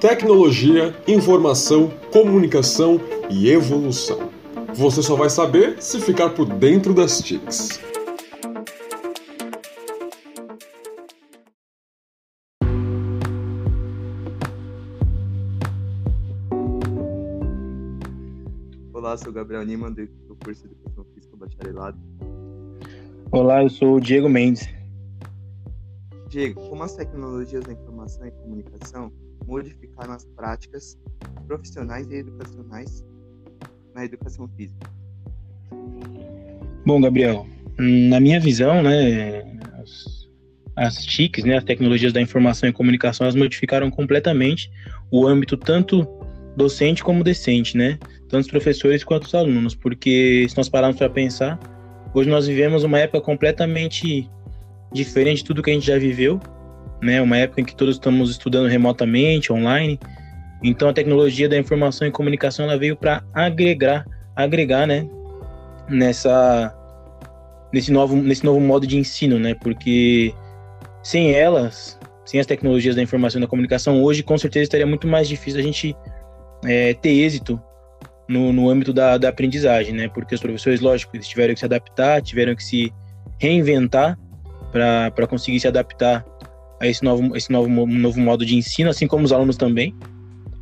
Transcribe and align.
Tecnologia, 0.00 0.96
informação, 1.06 1.90
comunicação 2.10 2.98
e 3.28 3.50
evolução. 3.50 4.30
Você 4.72 5.02
só 5.02 5.14
vai 5.14 5.28
saber 5.28 5.82
se 5.82 6.00
ficar 6.00 6.30
por 6.30 6.46
dentro 6.46 6.94
das 6.94 7.20
TICs. 7.20 7.78
Olá, 18.94 19.18
sou 19.18 19.30
Gabriel 19.34 19.66
Niman, 19.66 19.92
do 19.92 20.34
curso 20.42 20.66
de 20.66 20.72
Educação 20.76 21.04
Física 21.12 21.36
Bacharelado. 21.36 21.98
Olá, 23.30 23.62
eu 23.62 23.68
sou 23.68 23.96
o 23.96 24.00
Diego 24.00 24.30
Mendes. 24.30 24.66
Diego, 26.26 26.58
como 26.70 26.84
as 26.84 26.96
tecnologias 26.96 27.64
da 27.64 27.74
informação 27.74 28.26
e 28.26 28.30
comunicação 28.30 29.12
modificaram 29.50 30.14
as 30.14 30.24
práticas 30.36 30.96
profissionais 31.46 32.08
e 32.08 32.14
educacionais 32.14 33.04
na 33.94 34.04
educação 34.04 34.48
física? 34.56 34.88
Bom, 36.86 37.00
Gabriel, 37.00 37.46
na 37.76 38.20
minha 38.20 38.38
visão, 38.38 38.82
né, 38.82 39.42
as, 39.82 40.28
as 40.76 41.04
TICs, 41.04 41.44
né, 41.44 41.58
as 41.58 41.64
tecnologias 41.64 42.12
da 42.12 42.20
informação 42.20 42.68
e 42.68 42.72
comunicação, 42.72 43.24
elas 43.24 43.34
modificaram 43.34 43.90
completamente 43.90 44.70
o 45.10 45.26
âmbito 45.26 45.56
tanto 45.56 46.06
docente 46.56 47.02
como 47.02 47.24
decente, 47.24 47.76
né? 47.76 47.98
Tanto 48.28 48.42
os 48.42 48.50
professores 48.50 49.02
quanto 49.02 49.24
os 49.24 49.34
alunos, 49.34 49.74
porque 49.74 50.46
se 50.48 50.56
nós 50.56 50.68
pararmos 50.68 50.98
para 50.98 51.10
pensar, 51.10 51.58
hoje 52.14 52.28
nós 52.28 52.46
vivemos 52.46 52.84
uma 52.84 52.98
época 52.98 53.20
completamente 53.20 54.28
diferente 54.92 55.38
de 55.38 55.44
tudo 55.44 55.62
que 55.62 55.70
a 55.70 55.74
gente 55.74 55.86
já 55.86 55.98
viveu, 55.98 56.40
né? 57.02 57.20
Uma 57.20 57.36
época 57.36 57.60
em 57.60 57.64
que 57.64 57.74
todos 57.74 57.96
estamos 57.96 58.30
estudando 58.30 58.68
remotamente, 58.68 59.52
online. 59.52 59.98
Então 60.62 60.88
a 60.88 60.92
tecnologia 60.92 61.48
da 61.48 61.56
informação 61.56 62.06
e 62.06 62.10
comunicação 62.10 62.66
ela 62.66 62.78
veio 62.78 62.96
para 62.96 63.22
agregar, 63.32 64.06
agregar, 64.36 64.86
né? 64.86 65.08
Nessa 65.88 66.76
nesse 67.72 67.90
novo 67.92 68.16
nesse 68.16 68.44
novo 68.44 68.60
modo 68.60 68.86
de 68.86 68.98
ensino, 68.98 69.38
né? 69.38 69.54
Porque 69.54 70.34
sem 71.02 71.32
elas, 71.32 71.98
sem 72.26 72.38
as 72.38 72.46
tecnologias 72.46 72.94
da 72.94 73.02
informação 73.02 73.40
e 73.40 73.42
da 73.42 73.48
comunicação, 73.48 74.02
hoje 74.02 74.22
com 74.22 74.36
certeza 74.36 74.64
estaria 74.64 74.86
muito 74.86 75.06
mais 75.06 75.28
difícil 75.28 75.60
a 75.60 75.62
gente 75.62 75.96
é, 76.64 76.92
ter 76.94 77.10
êxito 77.10 77.60
no, 78.28 78.52
no 78.52 78.68
âmbito 78.68 78.92
da, 78.92 79.18
da 79.18 79.28
aprendizagem, 79.28 79.94
né? 79.94 80.08
Porque 80.08 80.34
os 80.34 80.40
professores, 80.40 80.80
lógico, 80.80 81.16
eles 81.16 81.26
tiveram 81.26 81.54
que 81.54 81.60
se 81.60 81.66
adaptar, 81.66 82.22
tiveram 82.22 82.54
que 82.54 82.62
se 82.62 82.92
reinventar 83.38 84.18
para 84.70 85.26
conseguir 85.26 85.58
se 85.58 85.66
adaptar 85.66 86.24
a 86.80 86.86
esse 86.86 87.04
novo, 87.04 87.36
esse 87.36 87.52
novo, 87.52 87.68
novo 87.86 88.20
modo 88.20 88.44
de 88.44 88.56
ensino, 88.56 88.88
assim 88.88 89.06
como 89.06 89.24
os 89.24 89.32
alunos 89.32 89.56
também. 89.56 89.94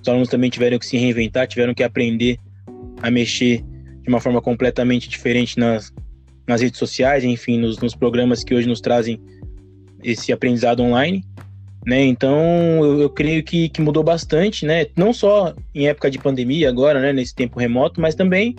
Os 0.00 0.08
alunos 0.08 0.28
também 0.28 0.48
tiveram 0.48 0.78
que 0.78 0.86
se 0.86 0.96
reinventar, 0.96 1.46
tiveram 1.46 1.74
que 1.74 1.82
aprender 1.82 2.38
a 3.02 3.10
mexer 3.10 3.62
de 4.02 4.08
uma 4.08 4.20
forma 4.20 4.40
completamente 4.40 5.08
diferente 5.08 5.58
nas, 5.58 5.92
nas 6.46 6.62
redes 6.62 6.78
sociais, 6.78 7.22
enfim, 7.22 7.58
nos, 7.58 7.78
nos 7.78 7.94
programas 7.94 8.42
que 8.42 8.54
hoje 8.54 8.66
nos 8.66 8.80
trazem 8.80 9.20
esse 10.02 10.32
aprendizado 10.32 10.80
online. 10.82 11.22
Né? 11.84 12.04
Então, 12.04 12.38
eu, 12.82 13.00
eu, 13.02 13.10
creio 13.10 13.44
que, 13.44 13.68
que 13.68 13.80
mudou 13.80 14.02
bastante, 14.02 14.66
né? 14.66 14.86
Não 14.96 15.12
só 15.12 15.54
em 15.72 15.86
época 15.86 16.10
de 16.10 16.18
pandemia 16.18 16.68
agora, 16.68 17.00
né? 17.00 17.12
Nesse 17.12 17.34
tempo 17.34 17.60
remoto, 17.60 18.00
mas 18.00 18.14
também 18.14 18.56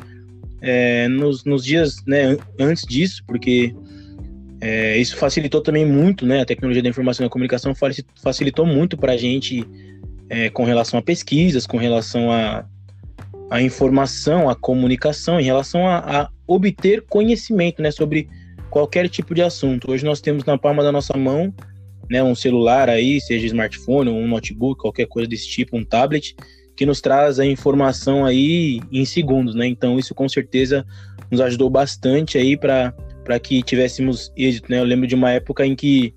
é, 0.62 1.08
nos, 1.08 1.44
nos 1.44 1.64
dias 1.64 2.04
né, 2.06 2.38
antes 2.60 2.86
disso, 2.86 3.24
porque 3.28 3.76
é, 4.60 4.98
isso 4.98 5.16
facilitou 5.18 5.62
também 5.62 5.86
muito, 5.86 6.26
né? 6.26 6.42
A 6.42 6.46
tecnologia 6.46 6.82
da 6.82 6.90
informação 6.90 7.26
e 7.26 7.28
da 7.28 7.32
comunicação 7.32 7.74
facilitou 8.22 8.66
muito 8.66 8.98
para 8.98 9.14
a 9.14 9.18
gente 9.18 9.64
é, 10.30 10.50
com 10.50 10.64
relação 10.64 11.00
a 11.00 11.02
pesquisas, 11.02 11.68
com 11.68 11.78
relação 11.78 12.32
a, 12.32 12.66
a 13.52 13.62
informação, 13.62 14.50
a 14.50 14.56
comunicação, 14.56 15.40
em 15.40 15.44
relação 15.44 15.88
a, 15.88 15.98
a, 15.98 16.30
obter 16.48 17.04
conhecimento, 17.08 17.82
né? 17.82 17.92
Sobre 17.92 18.28
qualquer 18.70 19.08
tipo 19.10 19.36
de 19.36 19.44
assunto. 19.44 19.92
Hoje 19.92 20.04
nós 20.04 20.22
temos 20.22 20.44
na 20.44 20.58
palma 20.58 20.84
da 20.84 20.92
nossa 20.92 21.16
mão, 21.16 21.54
né? 22.10 22.24
Um 22.24 22.36
celular 22.36 22.90
aí, 22.90 23.22
seja 23.22 23.46
smartphone, 23.46 24.10
um 24.10 24.28
notebook, 24.28 24.82
qualquer 24.82 25.06
coisa 25.06 25.30
desse 25.30 25.48
tipo, 25.48 25.78
um 25.78 25.86
tablet, 25.86 26.36
que 26.76 26.86
nos 26.86 27.00
traz 27.00 27.40
a 27.40 27.46
informação 27.46 28.26
aí 28.26 28.82
em 28.92 29.06
segundos, 29.06 29.54
né? 29.54 29.68
Então 29.68 30.00
isso 30.00 30.16
com 30.16 30.28
certeza 30.28 30.84
nos 31.30 31.42
ajudou 31.42 31.70
bastante 31.70 32.40
aí 32.40 32.58
para 32.58 32.92
para 33.28 33.38
que 33.42 33.62
tivéssemos 33.62 34.32
êxito, 34.38 34.72
né? 34.72 34.80
Eu 34.80 34.86
lembro 34.86 35.06
de 35.06 35.14
uma 35.14 35.30
época 35.30 35.66
em 35.66 35.76
que 35.76 36.14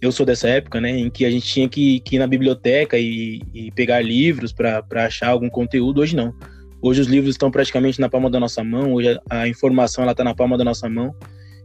eu 0.00 0.10
sou 0.10 0.26
dessa 0.26 0.48
época, 0.48 0.80
né, 0.80 0.90
em 0.90 1.08
que 1.08 1.24
a 1.24 1.30
gente 1.30 1.46
tinha 1.46 1.68
que, 1.68 2.00
que 2.00 2.16
ir 2.16 2.18
na 2.18 2.26
biblioteca 2.26 2.98
e, 2.98 3.40
e 3.54 3.70
pegar 3.70 4.00
livros 4.00 4.52
para 4.52 4.82
achar 4.94 5.28
algum 5.28 5.48
conteúdo. 5.48 6.00
Hoje 6.00 6.16
não. 6.16 6.34
Hoje 6.82 7.02
os 7.02 7.06
livros 7.06 7.34
estão 7.34 7.52
praticamente 7.52 8.00
na 8.00 8.08
palma 8.08 8.28
da 8.28 8.40
nossa 8.40 8.64
mão. 8.64 8.94
Hoje 8.94 9.16
a, 9.30 9.42
a 9.42 9.48
informação 9.48 10.02
ela 10.02 10.10
está 10.10 10.24
na 10.24 10.34
palma 10.34 10.58
da 10.58 10.64
nossa 10.64 10.88
mão. 10.88 11.14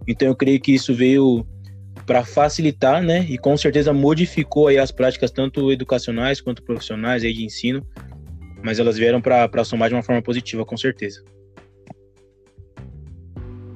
Então 0.07 0.27
eu 0.27 0.35
creio 0.35 0.61
que 0.61 0.75
isso 0.75 0.93
veio 0.93 1.43
para 2.05 2.23
facilitar, 2.23 3.01
né, 3.01 3.25
e 3.27 3.39
com 3.39 3.57
certeza 3.57 3.91
modificou 3.91 4.67
aí 4.67 4.77
as 4.77 4.91
práticas 4.91 5.31
tanto 5.31 5.71
educacionais 5.71 6.39
quanto 6.39 6.61
profissionais 6.61 7.23
aí 7.23 7.33
de 7.33 7.43
ensino. 7.43 7.83
Mas 8.63 8.77
elas 8.77 8.99
vieram 8.99 9.19
para 9.19 9.63
somar 9.63 9.89
de 9.89 9.95
uma 9.95 10.03
forma 10.03 10.21
positiva, 10.21 10.63
com 10.63 10.77
certeza. 10.77 11.23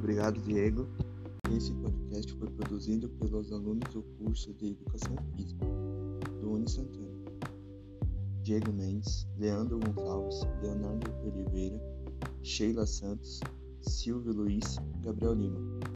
Obrigado, 0.10 0.42
Diego. 0.42 0.88
Esse 1.56 1.72
podcast 1.72 2.34
foi 2.34 2.50
produzido 2.50 3.08
pelos 3.10 3.52
alunos 3.52 3.88
do 3.94 4.02
curso 4.18 4.52
de 4.56 4.72
Educação 4.72 5.16
Física 5.36 5.64
do 6.42 6.52
Uni 6.52 6.68
Santana. 6.68 7.08
Diego 8.42 8.74
Mendes, 8.74 9.28
Leandro 9.38 9.78
Gonçalves, 9.78 10.42
Leonardo 10.64 11.12
Oliveira, 11.24 11.80
Sheila 12.42 12.88
Santos, 12.88 13.40
Silvio 13.82 14.34
Luiz, 14.34 14.80
Gabriel 15.04 15.36
Lima. 15.36 15.80